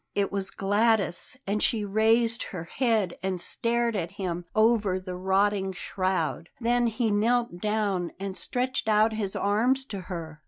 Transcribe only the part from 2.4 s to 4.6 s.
her head and stared at him